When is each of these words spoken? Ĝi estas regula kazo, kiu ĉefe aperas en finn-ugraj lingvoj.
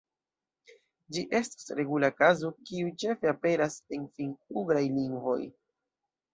Ĝi 1.17 1.23
estas 1.39 1.69
regula 1.81 2.09
kazo, 2.23 2.51
kiu 2.71 2.95
ĉefe 3.05 3.31
aperas 3.35 3.79
en 4.01 4.11
finn-ugraj 4.17 4.85
lingvoj. 4.99 5.41